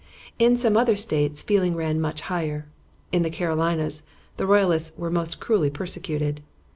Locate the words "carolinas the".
3.29-4.47